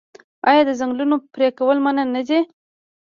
آیا 0.49 0.61
د 0.67 0.71
ځنګلونو 0.79 1.15
پرې 1.33 1.47
کول 1.57 1.77
منع 1.85 2.05
نه 2.15 2.21
دي؟ 2.27 2.39